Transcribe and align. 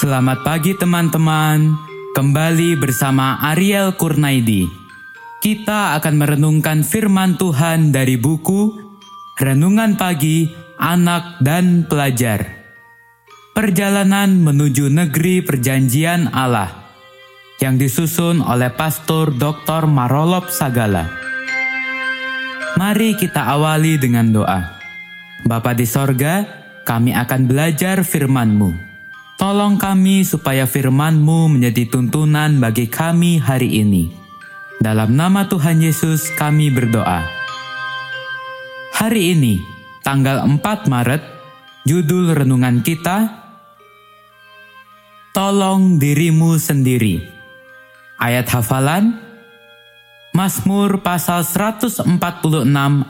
Selamat 0.00 0.40
pagi 0.40 0.72
teman-teman. 0.72 1.76
Kembali 2.16 2.72
bersama 2.72 3.36
Ariel 3.52 3.92
Kurnaidi. 4.00 4.64
Kita 5.44 5.92
akan 6.00 6.14
merenungkan 6.16 6.80
firman 6.80 7.36
Tuhan 7.36 7.92
dari 7.92 8.16
buku 8.16 8.80
Renungan 9.36 10.00
Pagi 10.00 10.48
Anak 10.80 11.44
dan 11.44 11.84
Pelajar. 11.84 12.48
Perjalanan 13.52 14.40
menuju 14.40 14.88
negeri 14.88 15.44
perjanjian 15.44 16.32
Allah 16.32 16.96
yang 17.60 17.76
disusun 17.76 18.40
oleh 18.40 18.72
Pastor 18.72 19.36
Dr. 19.36 19.84
Marolop 19.84 20.48
Sagala. 20.48 21.12
Mari 22.80 23.20
kita 23.20 23.52
awali 23.52 24.00
dengan 24.00 24.32
doa. 24.32 24.80
Bapa 25.44 25.76
di 25.76 25.84
sorga, 25.84 26.48
kami 26.88 27.12
akan 27.12 27.44
belajar 27.44 28.00
firman-Mu. 28.00 28.89
Tolong 29.40 29.80
kami 29.80 30.20
supaya 30.20 30.68
firman-Mu 30.68 31.56
menjadi 31.56 31.88
tuntunan 31.88 32.60
bagi 32.60 32.92
kami 32.92 33.40
hari 33.40 33.80
ini. 33.80 34.12
Dalam 34.76 35.16
nama 35.16 35.48
Tuhan 35.48 35.80
Yesus 35.80 36.28
kami 36.36 36.68
berdoa. 36.68 37.24
Hari 39.00 39.32
ini, 39.32 39.56
tanggal 40.04 40.44
4 40.44 40.60
Maret, 40.92 41.24
judul 41.88 42.36
renungan 42.36 42.84
kita, 42.84 43.40
Tolong 45.32 45.96
dirimu 45.96 46.60
sendiri. 46.60 47.24
Ayat 48.20 48.44
hafalan, 48.52 49.16
Mazmur 50.36 51.00
pasal 51.00 51.48
146 51.48 52.04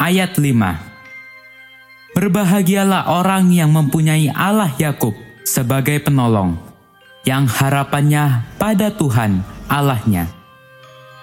ayat 0.00 0.32
5. 0.32 2.16
Berbahagialah 2.16 3.12
orang 3.12 3.52
yang 3.52 3.76
mempunyai 3.76 4.32
Allah 4.32 4.72
Yakub 4.80 5.33
sebagai 5.44 6.00
penolong, 6.00 6.56
yang 7.28 7.44
harapannya 7.44 8.48
pada 8.56 8.90
Tuhan 8.96 9.44
Allahnya. 9.68 10.26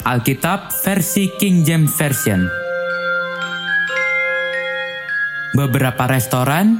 Alkitab 0.01 0.73
versi 0.81 1.29
King 1.37 1.61
James 1.61 1.93
Version 1.93 2.49
Beberapa 5.53 6.07
restoran, 6.07 6.79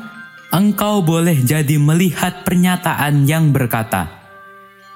engkau 0.49 1.03
boleh 1.03 1.37
jadi 1.43 1.75
melihat 1.75 2.47
pernyataan 2.47 3.27
yang 3.27 3.51
berkata, 3.51 4.07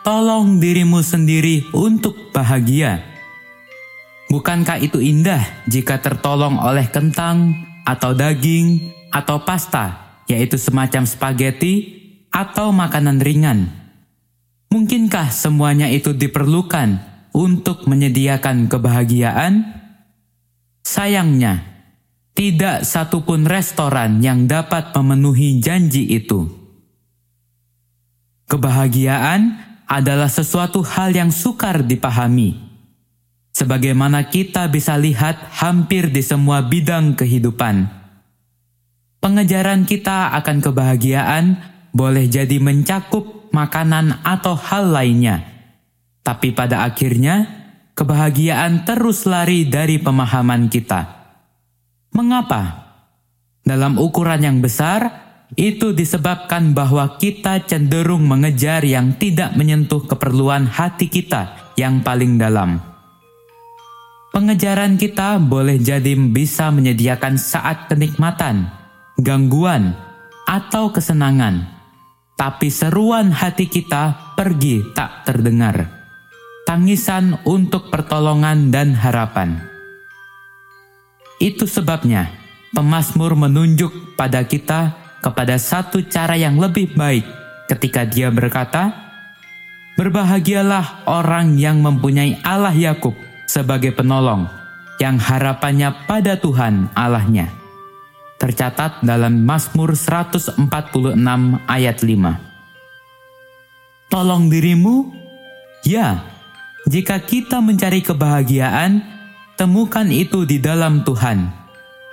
Tolong 0.05 0.61
dirimu 0.61 1.01
sendiri 1.01 1.65
untuk 1.73 2.29
bahagia. 2.29 3.01
Bukankah 4.29 4.79
itu 4.81 5.01
indah 5.01 5.65
jika 5.65 5.97
tertolong 5.97 6.61
oleh 6.61 6.87
kentang, 6.89 7.51
atau 7.85 8.13
daging, 8.13 8.93
atau 9.13 9.41
pasta, 9.41 10.17
yaitu 10.25 10.57
semacam 10.57 11.05
spaghetti, 11.05 12.04
atau 12.35 12.75
makanan 12.75 13.23
ringan. 13.23 13.71
Mungkinkah 14.67 15.31
semuanya 15.31 15.87
itu 15.87 16.11
diperlukan 16.11 16.99
untuk 17.31 17.87
menyediakan 17.87 18.67
kebahagiaan? 18.67 19.63
Sayangnya, 20.83 21.63
tidak 22.35 22.83
satupun 22.83 23.47
restoran 23.47 24.19
yang 24.19 24.51
dapat 24.51 24.91
memenuhi 24.91 25.63
janji 25.63 26.11
itu. 26.11 26.51
Kebahagiaan 28.51 29.55
adalah 29.87 30.27
sesuatu 30.27 30.83
hal 30.83 31.15
yang 31.15 31.31
sukar 31.31 31.87
dipahami. 31.87 32.59
Sebagaimana 33.55 34.27
kita 34.27 34.67
bisa 34.67 34.99
lihat 34.99 35.39
hampir 35.63 36.11
di 36.11 36.19
semua 36.19 36.59
bidang 36.59 37.15
kehidupan. 37.15 37.87
Pengejaran 39.23 39.87
kita 39.87 40.35
akan 40.35 40.59
kebahagiaan 40.59 41.74
boleh 41.95 42.27
jadi 42.27 42.59
mencakup 42.59 43.47
makanan 43.55 44.19
atau 44.27 44.59
hal 44.59 44.91
lainnya. 44.91 45.47
Tapi 46.19 46.51
pada 46.51 46.83
akhirnya, 46.83 47.47
kebahagiaan 47.95 48.83
terus 48.83 49.23
lari 49.23 49.63
dari 49.63 49.95
pemahaman 49.95 50.67
kita. 50.67 51.07
Mengapa? 52.11 52.83
Dalam 53.63 53.95
ukuran 53.95 54.43
yang 54.43 54.59
besar, 54.59 55.23
itu 55.55 55.95
disebabkan 55.95 56.75
bahwa 56.75 57.15
kita 57.15 57.63
cenderung 57.63 58.27
mengejar 58.27 58.83
yang 58.83 59.15
tidak 59.15 59.55
menyentuh 59.55 60.03
keperluan 60.03 60.67
hati 60.67 61.07
kita 61.07 61.71
yang 61.79 62.03
paling 62.03 62.35
dalam. 62.35 62.83
Pengejaran 64.35 64.99
kita 64.99 65.39
boleh 65.39 65.79
jadi 65.79 66.11
bisa 66.27 66.67
menyediakan 66.67 67.39
saat 67.39 67.87
kenikmatan, 67.87 68.67
gangguan, 69.15 69.95
atau 70.43 70.91
kesenangan 70.91 71.74
tapi 72.35 72.67
seruan 72.67 73.31
hati 73.31 73.71
kita 73.71 74.35
pergi 74.35 74.91
tak 74.91 75.23
terdengar. 75.23 75.87
Tangisan 76.67 77.39
untuk 77.47 77.87
pertolongan 77.87 78.73
dan 78.73 78.91
harapan. 78.91 79.63
Itu 81.39 81.67
sebabnya 81.67 82.31
pemazmur 82.75 83.39
menunjuk 83.39 84.17
pada 84.19 84.43
kita 84.43 84.97
kepada 85.23 85.55
satu 85.55 86.03
cara 86.07 86.35
yang 86.35 86.59
lebih 86.59 86.91
baik 86.95 87.23
ketika 87.71 88.03
dia 88.03 88.27
berkata, 88.31 89.07
Berbahagialah 89.95 91.07
orang 91.07 91.55
yang 91.55 91.79
mempunyai 91.79 92.35
Allah 92.43 92.75
Yakub 92.75 93.15
sebagai 93.47 93.95
penolong, 93.95 94.43
yang 94.99 95.15
harapannya 95.15 96.03
pada 96.03 96.35
Tuhan 96.35 96.91
Allahnya 96.91 97.64
tercatat 98.45 99.01
dalam 99.01 99.41
Mazmur 99.41 99.97
146 99.97 100.61
ayat 101.65 101.97
5. 102.05 104.13
Tolong 104.13 104.53
dirimu? 104.53 105.09
Ya, 105.81 106.21
jika 106.85 107.17
kita 107.17 107.57
mencari 107.57 108.05
kebahagiaan, 108.05 109.01
temukan 109.57 110.05
itu 110.13 110.45
di 110.45 110.61
dalam 110.61 111.01
Tuhan. 111.01 111.49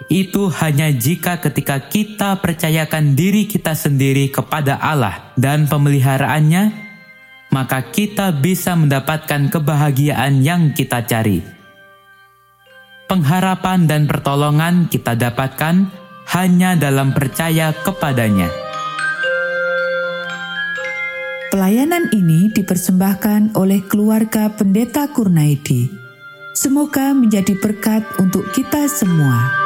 Itu 0.08 0.48
hanya 0.64 0.88
jika 0.88 1.36
ketika 1.44 1.84
kita 1.84 2.40
percayakan 2.40 3.12
diri 3.12 3.44
kita 3.44 3.76
sendiri 3.76 4.32
kepada 4.32 4.80
Allah 4.80 5.36
dan 5.36 5.68
pemeliharaannya, 5.68 6.72
maka 7.52 7.92
kita 7.92 8.32
bisa 8.40 8.72
mendapatkan 8.72 9.52
kebahagiaan 9.52 10.40
yang 10.40 10.72
kita 10.72 11.04
cari. 11.04 11.44
Pengharapan 13.04 13.84
dan 13.84 14.08
pertolongan 14.08 14.88
kita 14.88 15.12
dapatkan 15.12 16.01
hanya 16.30 16.78
dalam 16.78 17.10
percaya 17.10 17.74
kepadanya. 17.74 18.48
Pelayanan 21.52 22.08
ini 22.16 22.48
dipersembahkan 22.48 23.60
oleh 23.60 23.84
keluarga 23.84 24.48
Pendeta 24.48 25.04
Kurnaidi. 25.12 25.92
Semoga 26.56 27.12
menjadi 27.12 27.52
berkat 27.60 28.04
untuk 28.16 28.48
kita 28.56 28.88
semua. 28.88 29.61